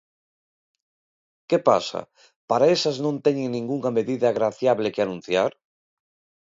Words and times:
¿Que 1.49 1.57
pasa?, 1.69 2.01
¿para 2.49 2.69
esas 2.75 2.97
non 3.05 3.15
teñen 3.25 3.47
ningunha 3.51 3.91
medida 3.97 4.35
graciable 4.37 4.93
que 4.93 5.01
anunciar? 5.03 5.51